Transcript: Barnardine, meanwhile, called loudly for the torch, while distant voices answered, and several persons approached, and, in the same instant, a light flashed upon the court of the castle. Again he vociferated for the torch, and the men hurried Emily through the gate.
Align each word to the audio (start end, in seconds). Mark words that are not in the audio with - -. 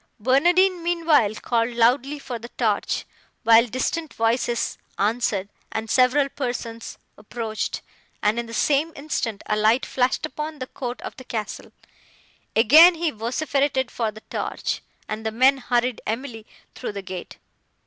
Barnardine, 0.19 0.81
meanwhile, 0.81 1.35
called 1.35 1.69
loudly 1.75 2.17
for 2.17 2.39
the 2.39 2.49
torch, 2.49 3.05
while 3.43 3.67
distant 3.67 4.15
voices 4.15 4.79
answered, 4.97 5.47
and 5.71 5.91
several 5.91 6.27
persons 6.27 6.97
approached, 7.19 7.83
and, 8.23 8.39
in 8.39 8.47
the 8.47 8.51
same 8.55 8.91
instant, 8.95 9.43
a 9.45 9.55
light 9.55 9.85
flashed 9.85 10.25
upon 10.25 10.57
the 10.57 10.65
court 10.65 10.99
of 11.03 11.15
the 11.17 11.23
castle. 11.23 11.71
Again 12.55 12.95
he 12.95 13.11
vociferated 13.11 13.91
for 13.91 14.09
the 14.11 14.21
torch, 14.21 14.81
and 15.07 15.23
the 15.23 15.29
men 15.31 15.59
hurried 15.59 16.01
Emily 16.07 16.47
through 16.73 16.93
the 16.93 17.03
gate. 17.03 17.37